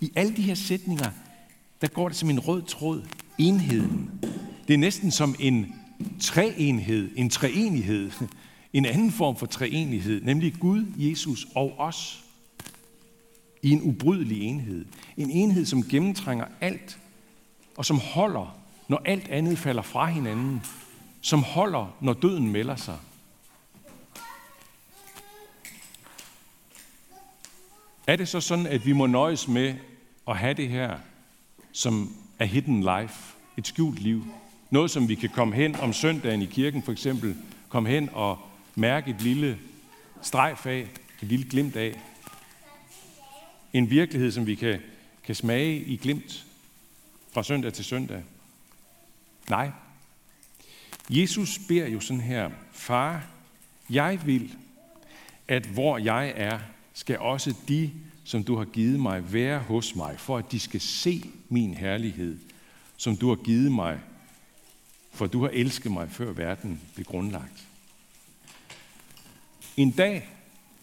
I 0.00 0.12
alle 0.16 0.36
de 0.36 0.42
her 0.42 0.54
sætninger, 0.54 1.10
der 1.80 1.88
går 1.88 2.08
det 2.08 2.16
som 2.16 2.30
en 2.30 2.40
rød 2.40 2.62
tråd. 2.62 3.02
Enheden. 3.38 4.10
Det 4.68 4.74
er 4.74 4.78
næsten 4.78 5.10
som 5.10 5.34
en 5.38 5.74
treenhed, 6.20 7.10
en 7.16 7.30
treenighed, 7.30 8.10
en 8.72 8.84
anden 8.84 9.12
form 9.12 9.36
for 9.36 9.46
treenighed, 9.46 10.20
nemlig 10.20 10.54
Gud, 10.60 10.86
Jesus 10.96 11.46
og 11.54 11.78
os 11.78 12.24
i 13.62 13.70
en 13.70 13.82
ubrydelig 13.82 14.42
enhed. 14.42 14.86
En 15.16 15.30
enhed, 15.30 15.66
som 15.66 15.82
gennemtrænger 15.82 16.46
alt, 16.60 16.98
og 17.76 17.84
som 17.84 17.98
holder, 17.98 18.58
når 18.88 19.02
alt 19.04 19.28
andet 19.28 19.58
falder 19.58 19.82
fra 19.82 20.06
hinanden. 20.06 20.62
Som 21.20 21.42
holder, 21.42 21.96
når 22.00 22.12
døden 22.12 22.52
melder 22.52 22.76
sig. 22.76 22.98
Er 28.06 28.16
det 28.16 28.28
så 28.28 28.40
sådan, 28.40 28.66
at 28.66 28.86
vi 28.86 28.92
må 28.92 29.06
nøjes 29.06 29.48
med 29.48 29.74
at 30.28 30.36
have 30.36 30.54
det 30.54 30.68
her, 30.68 30.98
som 31.72 32.16
er 32.38 32.44
hidden 32.44 32.80
life, 32.80 33.34
et 33.56 33.66
skjult 33.66 33.98
liv? 33.98 34.24
Noget, 34.74 34.90
som 34.90 35.08
vi 35.08 35.14
kan 35.14 35.28
komme 35.28 35.54
hen 35.54 35.76
om 35.76 35.92
søndagen 35.92 36.42
i 36.42 36.46
kirken 36.46 36.82
for 36.82 36.92
eksempel, 36.92 37.36
komme 37.68 37.88
hen 37.88 38.08
og 38.12 38.38
mærke 38.74 39.10
et 39.10 39.22
lille 39.22 39.58
strejf 40.22 40.66
af, 40.66 40.80
et 41.22 41.28
lille 41.28 41.48
glimt 41.50 41.76
af. 41.76 42.00
En 43.72 43.90
virkelighed, 43.90 44.30
som 44.30 44.46
vi 44.46 44.54
kan, 44.54 44.80
kan 45.24 45.34
smage 45.34 45.80
i 45.80 45.96
glimt 45.96 46.46
fra 47.32 47.42
søndag 47.42 47.72
til 47.72 47.84
søndag. 47.84 48.22
Nej. 49.50 49.70
Jesus 51.10 51.58
beder 51.68 51.86
jo 51.86 52.00
sådan 52.00 52.20
her, 52.20 52.50
Far, 52.72 53.26
jeg 53.90 54.20
vil, 54.24 54.54
at 55.48 55.66
hvor 55.66 55.98
jeg 55.98 56.32
er, 56.36 56.58
skal 56.94 57.18
også 57.18 57.54
de, 57.68 57.90
som 58.24 58.44
du 58.44 58.56
har 58.56 58.64
givet 58.64 59.00
mig, 59.00 59.32
være 59.32 59.58
hos 59.58 59.96
mig, 59.96 60.14
for 60.18 60.38
at 60.38 60.52
de 60.52 60.60
skal 60.60 60.80
se 60.80 61.30
min 61.48 61.74
herlighed, 61.74 62.38
som 62.96 63.16
du 63.16 63.28
har 63.28 63.36
givet 63.36 63.72
mig, 63.72 64.00
for 65.14 65.26
du 65.26 65.42
har 65.42 65.48
elsket 65.48 65.92
mig, 65.92 66.10
før 66.10 66.32
verden 66.32 66.80
blev 66.94 67.04
grundlagt. 67.04 67.66
En 69.76 69.90
dag, 69.90 70.28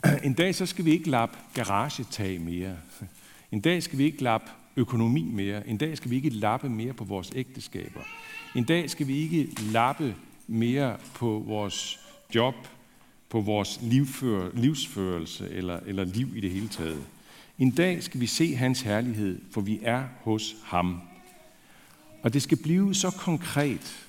en 0.23 0.33
dag 0.33 0.55
så 0.55 0.65
skal 0.65 0.85
vi 0.85 0.91
ikke 0.91 1.09
lappe 1.09 1.37
garagetag 1.53 2.41
mere. 2.41 2.77
En 3.51 3.61
dag 3.61 3.83
skal 3.83 3.97
vi 3.97 4.03
ikke 4.03 4.23
lappe 4.23 4.51
økonomi 4.75 5.23
mere. 5.23 5.67
En 5.67 5.77
dag 5.77 5.97
skal 5.97 6.11
vi 6.11 6.15
ikke 6.15 6.29
lappe 6.29 6.69
mere 6.69 6.93
på 6.93 7.03
vores 7.03 7.31
ægteskaber. 7.35 8.01
En 8.55 8.63
dag 8.63 8.89
skal 8.89 9.07
vi 9.07 9.17
ikke 9.17 9.49
lappe 9.61 10.15
mere 10.47 10.97
på 11.13 11.43
vores 11.47 11.99
job, 12.35 12.55
på 13.29 13.41
vores 13.41 13.79
livfør, 13.81 14.49
livsførelse 14.53 15.49
eller, 15.49 15.79
eller 15.85 16.03
liv 16.03 16.35
i 16.35 16.39
det 16.39 16.51
hele 16.51 16.67
taget. 16.67 17.03
En 17.59 17.71
dag 17.71 18.03
skal 18.03 18.21
vi 18.21 18.27
se 18.27 18.55
hans 18.55 18.81
herlighed, 18.81 19.41
for 19.51 19.61
vi 19.61 19.79
er 19.83 20.03
hos 20.21 20.55
ham. 20.63 21.01
Og 22.23 22.33
det 22.33 22.41
skal 22.41 22.57
blive 22.57 22.95
så 22.95 23.09
konkret, 23.09 24.07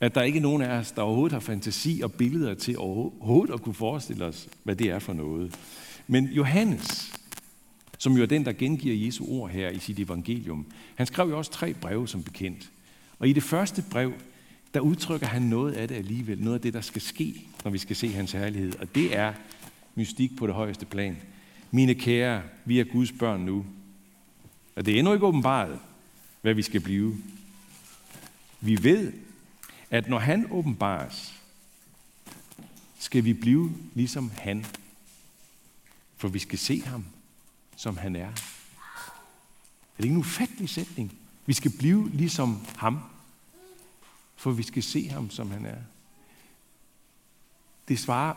at 0.00 0.14
der 0.14 0.22
ikke 0.22 0.38
er 0.38 0.42
nogen 0.42 0.62
af 0.62 0.78
os, 0.78 0.92
der 0.92 1.02
overhovedet 1.02 1.32
har 1.32 1.40
fantasi 1.40 2.00
og 2.04 2.12
billeder 2.12 2.54
til 2.54 2.78
overhovedet 2.78 3.54
at 3.54 3.62
kunne 3.62 3.74
forestille 3.74 4.24
os, 4.24 4.48
hvad 4.62 4.76
det 4.76 4.90
er 4.90 4.98
for 4.98 5.12
noget. 5.12 5.58
Men 6.06 6.24
Johannes, 6.24 7.12
som 7.98 8.12
jo 8.16 8.22
er 8.22 8.26
den, 8.26 8.44
der 8.44 8.52
gengiver 8.52 9.06
Jesu 9.06 9.24
ord 9.28 9.50
her 9.50 9.70
i 9.70 9.78
sit 9.78 9.98
evangelium, 9.98 10.66
han 10.94 11.06
skrev 11.06 11.28
jo 11.28 11.38
også 11.38 11.50
tre 11.50 11.74
breve 11.74 12.08
som 12.08 12.22
bekendt. 12.22 12.70
Og 13.18 13.28
i 13.28 13.32
det 13.32 13.42
første 13.42 13.84
brev, 13.90 14.12
der 14.74 14.80
udtrykker 14.80 15.26
han 15.26 15.42
noget 15.42 15.72
af 15.72 15.88
det 15.88 15.94
alligevel, 15.94 16.38
noget 16.38 16.54
af 16.54 16.60
det, 16.60 16.74
der 16.74 16.80
skal 16.80 17.02
ske, 17.02 17.46
når 17.64 17.70
vi 17.70 17.78
skal 17.78 17.96
se 17.96 18.08
hans 18.08 18.32
herlighed. 18.32 18.78
Og 18.78 18.94
det 18.94 19.16
er 19.16 19.32
mystik 19.94 20.36
på 20.36 20.46
det 20.46 20.54
højeste 20.54 20.86
plan. 20.86 21.16
Mine 21.70 21.94
kære, 21.94 22.42
vi 22.64 22.80
er 22.80 22.84
Guds 22.84 23.12
børn 23.12 23.40
nu. 23.40 23.66
Og 24.76 24.86
det 24.86 24.94
er 24.94 24.98
endnu 24.98 25.12
ikke 25.12 25.26
åbenbart, 25.26 25.68
hvad 26.42 26.54
vi 26.54 26.62
skal 26.62 26.80
blive. 26.80 27.16
Vi 28.60 28.78
ved, 28.82 29.12
at 29.90 30.08
når 30.08 30.18
han 30.18 30.46
åbenbares, 30.50 31.34
skal 32.98 33.24
vi 33.24 33.32
blive 33.32 33.72
ligesom 33.94 34.30
han. 34.30 34.66
For 36.16 36.28
vi 36.28 36.38
skal 36.38 36.58
se 36.58 36.82
ham, 36.82 37.04
som 37.76 37.96
han 37.96 38.16
er. 38.16 38.28
Er 38.28 38.32
det 39.96 40.04
ikke 40.04 40.14
en 40.14 40.20
ufattelig 40.20 40.68
sætning? 40.68 41.12
Vi 41.46 41.52
skal 41.52 41.70
blive 41.78 42.10
ligesom 42.10 42.66
ham, 42.76 43.02
for 44.36 44.50
vi 44.50 44.62
skal 44.62 44.82
se 44.82 45.08
ham, 45.08 45.30
som 45.30 45.50
han 45.50 45.66
er. 45.66 45.78
Det 47.88 47.98
svarer 47.98 48.34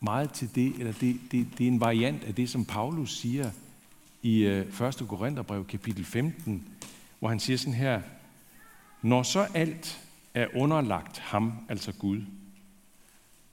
meget 0.00 0.32
til 0.32 0.54
det, 0.54 0.74
eller 0.78 0.92
det, 0.92 1.20
det, 1.32 1.46
det 1.58 1.64
er 1.64 1.68
en 1.68 1.80
variant 1.80 2.24
af 2.24 2.34
det, 2.34 2.50
som 2.50 2.64
Paulus 2.64 3.18
siger 3.18 3.50
i 4.22 4.38
øh, 4.38 4.80
1. 4.80 5.04
Korintherbrev 5.08 5.66
kapitel 5.66 6.04
15, 6.04 6.68
hvor 7.18 7.28
han 7.28 7.40
siger 7.40 7.56
sådan 7.56 7.74
her, 7.74 8.02
når 9.02 9.22
så 9.22 9.48
alt 9.54 10.01
er 10.34 10.46
underlagt 10.54 11.18
ham, 11.18 11.52
altså 11.68 11.92
Gud, 11.92 12.22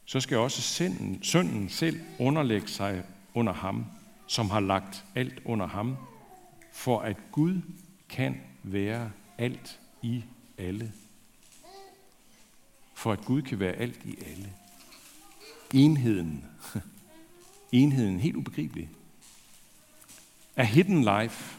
så 0.05 0.19
skal 0.19 0.37
også 0.37 0.61
synden, 0.61 1.23
synden 1.23 1.69
selv 1.69 1.99
underlægge 2.19 2.67
sig 2.67 3.03
under 3.33 3.53
ham, 3.53 3.85
som 4.27 4.49
har 4.49 4.59
lagt 4.59 5.05
alt 5.15 5.41
under 5.45 5.67
ham, 5.67 5.97
for 6.71 6.99
at 6.99 7.17
Gud 7.31 7.61
kan 8.09 8.41
være 8.63 9.11
alt 9.37 9.79
i 10.01 10.23
alle. 10.57 10.91
For 12.93 13.11
at 13.11 13.25
Gud 13.25 13.41
kan 13.41 13.59
være 13.59 13.73
alt 13.73 13.99
i 14.05 14.15
alle. 14.31 14.53
Enheden. 15.73 16.45
Enheden, 17.71 18.19
helt 18.19 18.35
ubegribelig. 18.35 18.89
Er 20.55 20.63
hidden 20.63 21.03
life. 21.03 21.57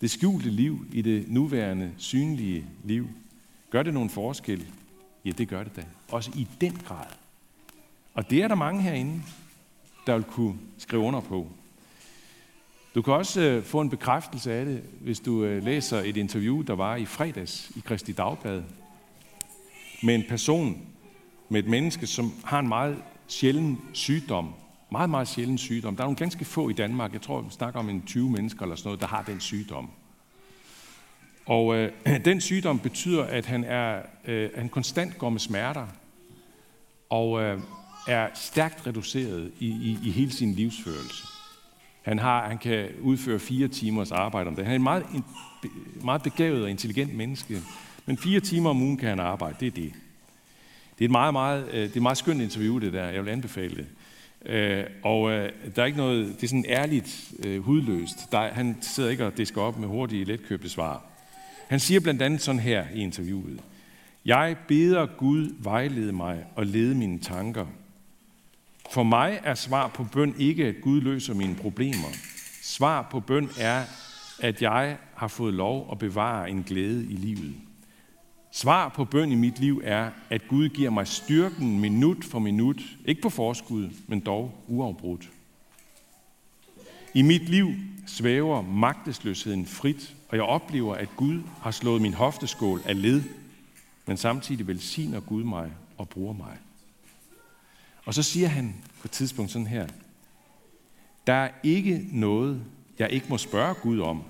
Det 0.00 0.10
skjulte 0.10 0.50
liv 0.50 0.86
i 0.92 1.02
det 1.02 1.28
nuværende, 1.28 1.94
synlige 1.98 2.66
liv. 2.84 3.08
Gør 3.70 3.82
det 3.82 3.94
nogen 3.94 4.10
forskel? 4.10 4.66
Ja, 5.24 5.30
det 5.30 5.48
gør 5.48 5.62
det 5.62 5.76
da. 5.76 5.84
Også 6.08 6.30
i 6.34 6.48
den 6.60 6.76
grad. 6.86 7.06
Og 8.14 8.30
det 8.30 8.42
er 8.42 8.48
der 8.48 8.54
mange 8.54 8.82
herinde, 8.82 9.22
der 10.06 10.14
vil 10.14 10.24
kunne 10.24 10.58
skrive 10.78 11.02
under 11.02 11.20
på. 11.20 11.48
Du 12.94 13.02
kan 13.02 13.14
også 13.14 13.40
øh, 13.40 13.64
få 13.64 13.80
en 13.80 13.90
bekræftelse 13.90 14.52
af 14.52 14.64
det, 14.64 14.82
hvis 15.00 15.20
du 15.20 15.44
øh, 15.44 15.64
læser 15.64 16.00
et 16.00 16.16
interview, 16.16 16.62
der 16.62 16.72
var 16.72 16.96
i 16.96 17.04
fredags 17.04 17.72
i 17.76 17.80
Kristi 17.80 18.12
Dagblad, 18.12 18.62
med 20.02 20.14
en 20.14 20.24
person, 20.28 20.82
med 21.48 21.62
et 21.62 21.68
menneske, 21.68 22.06
som 22.06 22.32
har 22.44 22.58
en 22.58 22.68
meget 22.68 23.02
sjælden 23.28 23.80
sygdom. 23.92 24.54
Meget, 24.92 25.10
meget 25.10 25.28
sjælden 25.28 25.58
sygdom. 25.58 25.96
Der 25.96 26.02
er 26.02 26.06
nogle 26.06 26.16
ganske 26.16 26.44
få 26.44 26.68
i 26.68 26.72
Danmark, 26.72 27.12
jeg 27.12 27.22
tror, 27.22 27.40
vi 27.40 27.50
snakker 27.50 27.80
om 27.80 27.88
en 27.88 28.02
20 28.06 28.30
mennesker 28.30 28.62
eller 28.62 28.76
sådan 28.76 28.88
noget, 28.88 29.00
der 29.00 29.06
har 29.06 29.22
den 29.22 29.40
sygdom. 29.40 29.90
Og 31.46 31.76
øh, 31.76 31.92
den 32.24 32.40
sygdom 32.40 32.78
betyder, 32.78 33.24
at 33.24 33.46
han, 33.46 33.64
er, 33.64 34.02
øh, 34.24 34.50
han 34.54 34.68
konstant 34.68 35.18
går 35.18 35.30
med 35.30 35.40
smerter, 35.40 35.86
og 37.10 37.42
øh, 37.42 37.60
er 38.08 38.28
stærkt 38.34 38.86
reduceret 38.86 39.52
i, 39.60 39.68
i, 39.68 39.98
i 40.04 40.10
hele 40.10 40.32
sin 40.32 40.54
livsførelse. 40.54 41.24
Han, 42.02 42.18
har, 42.18 42.48
han 42.48 42.58
kan 42.58 42.88
udføre 43.00 43.38
fire 43.38 43.68
timers 43.68 44.12
arbejde 44.12 44.48
om 44.48 44.56
det. 44.56 44.64
Han 44.64 44.72
er 44.72 44.76
en 44.76 44.82
meget, 44.82 45.06
en, 45.14 45.24
meget 46.04 46.22
begavet 46.22 46.62
og 46.62 46.70
intelligent 46.70 47.14
menneske, 47.14 47.58
men 48.06 48.18
fire 48.18 48.40
timer 48.40 48.70
om 48.70 48.82
ugen 48.82 48.96
kan 48.96 49.08
han 49.08 49.20
arbejde, 49.20 49.56
det 49.60 49.66
er 49.66 49.70
det. 49.70 49.92
Det 50.98 51.04
er 51.04 51.08
et 51.08 51.10
meget, 51.10 51.34
meget, 51.34 51.68
øh, 51.68 51.74
det 51.74 51.92
er 51.92 51.96
et 51.96 52.02
meget 52.02 52.18
skønt 52.18 52.42
interview, 52.42 52.78
det 52.78 52.92
der. 52.92 53.08
Jeg 53.08 53.24
vil 53.24 53.30
anbefale 53.30 53.76
det. 53.76 53.86
Øh, 54.46 54.84
og 55.02 55.30
øh, 55.30 55.50
der 55.76 55.82
er 55.82 55.86
ikke 55.86 55.98
noget, 55.98 56.26
det 56.26 56.42
er 56.42 56.48
sådan 56.48 56.64
ærligt, 56.68 57.32
øh, 57.44 57.62
hudløst. 57.62 58.32
Der, 58.32 58.40
han 58.40 58.76
sidder 58.80 59.10
ikke 59.10 59.26
og 59.26 59.36
disker 59.36 59.60
op 59.60 59.78
med 59.78 59.88
hurtige, 59.88 60.24
letkøbte 60.24 60.68
svar. 60.68 61.09
Han 61.70 61.80
siger 61.80 62.00
blandt 62.00 62.22
andet 62.22 62.40
sådan 62.40 62.60
her 62.60 62.84
i 62.94 63.00
interviewet. 63.00 63.60
Jeg 64.24 64.56
beder 64.68 65.06
Gud 65.06 65.54
vejlede 65.58 66.12
mig 66.12 66.44
og 66.56 66.66
lede 66.66 66.94
mine 66.94 67.18
tanker. 67.18 67.66
For 68.90 69.02
mig 69.02 69.40
er 69.44 69.54
svar 69.54 69.88
på 69.88 70.04
bøn 70.04 70.34
ikke, 70.38 70.66
at 70.66 70.74
Gud 70.82 71.00
løser 71.00 71.34
mine 71.34 71.54
problemer. 71.54 72.08
Svar 72.62 73.08
på 73.10 73.20
bøn 73.20 73.50
er, 73.58 73.84
at 74.40 74.62
jeg 74.62 74.96
har 75.14 75.28
fået 75.28 75.54
lov 75.54 75.88
at 75.92 75.98
bevare 75.98 76.50
en 76.50 76.62
glæde 76.62 77.04
i 77.04 77.16
livet. 77.16 77.54
Svar 78.52 78.88
på 78.88 79.04
bøn 79.04 79.32
i 79.32 79.34
mit 79.34 79.60
liv 79.60 79.80
er, 79.84 80.10
at 80.30 80.48
Gud 80.48 80.68
giver 80.68 80.90
mig 80.90 81.06
styrken 81.06 81.80
minut 81.80 82.24
for 82.24 82.38
minut, 82.38 82.82
ikke 83.04 83.22
på 83.22 83.30
forskud, 83.30 83.90
men 84.06 84.20
dog 84.20 84.64
uafbrudt. 84.68 85.30
I 87.14 87.22
mit 87.22 87.48
liv 87.48 87.72
svæver 88.06 88.62
magtesløsheden 88.62 89.66
frit, 89.66 90.16
og 90.30 90.36
jeg 90.36 90.44
oplever, 90.44 90.94
at 90.94 91.08
Gud 91.16 91.42
har 91.62 91.70
slået 91.70 92.02
min 92.02 92.14
hofteskål 92.14 92.82
af 92.84 93.02
led, 93.02 93.22
men 94.06 94.16
samtidig 94.16 94.66
velsigner 94.66 95.20
Gud 95.20 95.44
mig 95.44 95.72
og 95.98 96.08
bruger 96.08 96.32
mig. 96.32 96.58
Og 98.04 98.14
så 98.14 98.22
siger 98.22 98.48
han 98.48 98.74
på 99.00 99.06
et 99.06 99.10
tidspunkt 99.10 99.50
sådan 99.50 99.66
her, 99.66 99.88
der 101.26 101.32
er 101.32 101.50
ikke 101.62 102.08
noget, 102.12 102.64
jeg 102.98 103.10
ikke 103.10 103.26
må 103.28 103.38
spørge 103.38 103.74
Gud 103.74 104.00
om, 104.00 104.22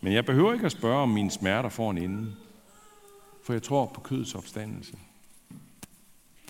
men 0.00 0.12
jeg 0.12 0.26
behøver 0.26 0.52
ikke 0.52 0.66
at 0.66 0.72
spørge, 0.72 1.02
om 1.02 1.08
mine 1.08 1.30
smerter 1.30 1.68
for 1.68 1.90
en 1.90 1.98
ende, 1.98 2.34
for 3.44 3.52
jeg 3.52 3.62
tror 3.62 3.86
på 3.86 4.00
kødets 4.00 4.34
opstandelse. 4.34 4.92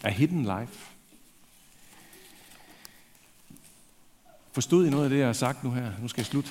A 0.02 0.10
hidden 0.10 0.42
life. 0.42 0.90
Forstod 4.52 4.86
I 4.86 4.90
noget 4.90 5.04
af 5.04 5.10
det, 5.10 5.18
jeg 5.18 5.26
har 5.26 5.32
sagt 5.32 5.64
nu 5.64 5.70
her? 5.70 5.92
Nu 6.00 6.08
skal 6.08 6.20
jeg 6.20 6.26
slutte. 6.26 6.50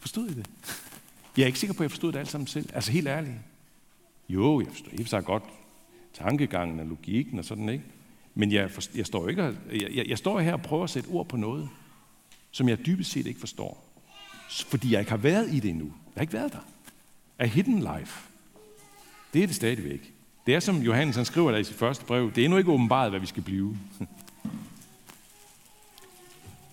Forstod 0.00 0.28
I 0.28 0.34
det? 0.34 0.46
Jeg 1.36 1.42
er 1.42 1.46
ikke 1.46 1.58
sikker 1.58 1.74
på, 1.74 1.82
at 1.82 1.84
jeg 1.84 1.90
forstod 1.90 2.12
det 2.12 2.18
alt 2.18 2.28
sammen 2.28 2.46
selv. 2.46 2.70
Altså 2.74 2.92
helt 2.92 3.08
ærligt. 3.08 3.34
Jo, 4.28 4.60
jeg 4.60 4.68
forstod 4.68 4.92
helt 4.92 5.10
så 5.10 5.20
godt 5.20 5.42
tankegangen 6.14 6.80
og 6.80 6.86
logikken 6.86 7.38
og 7.38 7.44
sådan, 7.44 7.68
ikke? 7.68 7.84
Men 8.34 8.52
jeg, 8.52 8.70
for, 8.70 8.82
jeg, 8.94 9.06
står 9.06 9.28
ikke, 9.28 9.56
jeg, 9.72 10.06
jeg 10.08 10.18
står 10.18 10.40
her 10.40 10.52
og 10.52 10.62
prøver 10.62 10.84
at 10.84 10.90
sætte 10.90 11.08
ord 11.08 11.28
på 11.28 11.36
noget, 11.36 11.68
som 12.50 12.68
jeg 12.68 12.86
dybest 12.86 13.10
set 13.10 13.26
ikke 13.26 13.40
forstår. 13.40 13.84
Fordi 14.50 14.92
jeg 14.92 15.00
ikke 15.00 15.10
har 15.10 15.18
været 15.18 15.54
i 15.54 15.60
det 15.60 15.70
endnu. 15.70 15.84
Jeg 15.84 16.14
har 16.14 16.20
ikke 16.20 16.32
været 16.32 16.52
der. 16.52 16.66
A 17.38 17.46
hidden 17.46 17.78
life. 17.78 18.28
Det 19.32 19.42
er 19.42 19.46
det 19.46 19.56
stadigvæk. 19.56 20.12
Det 20.46 20.54
er 20.54 20.60
som 20.60 20.82
Johannes 20.82 21.16
han 21.16 21.24
skriver 21.24 21.50
der 21.50 21.58
i 21.58 21.64
sit 21.64 21.76
første 21.76 22.04
brev. 22.04 22.32
Det 22.32 22.40
er 22.40 22.44
endnu 22.44 22.58
ikke 22.58 22.70
åbenbart, 22.70 23.10
hvad 23.10 23.20
vi 23.20 23.26
skal 23.26 23.42
blive. 23.42 23.78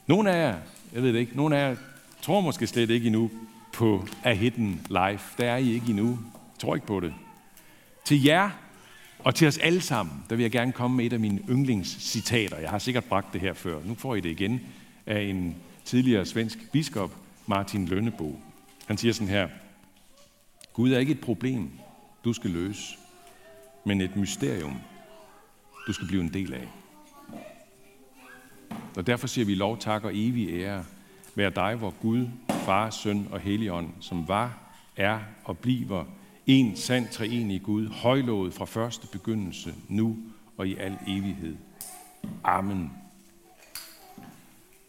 Nogle 0.07 0.31
af 0.31 0.47
jer, 0.47 0.59
jeg 0.93 1.03
ved 1.03 1.13
det 1.13 1.19
ikke, 1.19 1.35
nogle 1.35 1.57
af 1.57 1.69
jer 1.69 1.75
tror 2.21 2.41
måske 2.41 2.67
slet 2.67 2.89
ikke 2.89 3.07
endnu 3.07 3.31
på 3.73 4.07
A 4.23 4.33
Hidden 4.33 4.81
Life. 4.89 5.35
Der 5.37 5.51
er 5.51 5.57
I 5.57 5.71
ikke 5.71 5.89
endnu. 5.89 6.09
Jeg 6.33 6.59
tror 6.59 6.75
ikke 6.75 6.87
på 6.87 6.99
det. 6.99 7.13
Til 8.05 8.23
jer 8.23 8.49
og 9.19 9.35
til 9.35 9.47
os 9.47 9.57
alle 9.57 9.81
sammen, 9.81 10.23
der 10.29 10.35
vil 10.35 10.43
jeg 10.43 10.51
gerne 10.51 10.71
komme 10.71 10.97
med 10.97 11.05
et 11.05 11.13
af 11.13 11.19
mine 11.19 11.39
yndlingscitater. 11.49 12.57
Jeg 12.57 12.69
har 12.69 12.79
sikkert 12.79 13.03
bragt 13.03 13.33
det 13.33 13.41
her 13.41 13.53
før. 13.53 13.79
Nu 13.85 13.95
får 13.95 14.15
I 14.15 14.19
det 14.21 14.29
igen 14.29 14.61
af 15.05 15.21
en 15.21 15.55
tidligere 15.85 16.25
svensk 16.25 16.71
biskop, 16.71 17.11
Martin 17.47 17.87
Lønnebo. 17.87 18.39
Han 18.87 18.97
siger 18.97 19.13
sådan 19.13 19.27
her, 19.27 19.47
Gud 20.73 20.91
er 20.91 20.99
ikke 20.99 21.11
et 21.11 21.21
problem, 21.21 21.69
du 22.25 22.33
skal 22.33 22.49
løse, 22.49 22.97
men 23.85 24.01
et 24.01 24.15
mysterium, 24.15 24.77
du 25.87 25.93
skal 25.93 26.07
blive 26.07 26.21
en 26.21 26.33
del 26.33 26.53
af. 26.53 26.67
Og 28.97 29.07
derfor 29.07 29.27
siger 29.27 29.45
vi 29.45 29.55
lov, 29.55 29.77
tak 29.77 30.03
og 30.03 30.11
evig 30.13 30.49
ære 30.49 30.83
Vær 31.35 31.49
dig, 31.49 31.75
hvor 31.75 31.93
Gud, 32.01 32.27
Far, 32.65 32.89
Søn 32.89 33.27
og 33.31 33.39
Helligånd, 33.39 33.89
som 33.99 34.27
var, 34.27 34.57
er 34.95 35.19
og 35.43 35.57
bliver 35.57 36.03
en 36.45 36.75
sand 36.75 37.07
treenig 37.07 37.61
Gud, 37.63 37.87
højlået 37.87 38.53
fra 38.53 38.65
første 38.65 39.07
begyndelse, 39.07 39.73
nu 39.89 40.17
og 40.57 40.67
i 40.67 40.75
al 40.75 40.97
evighed. 41.07 41.55
Amen. 42.43 42.91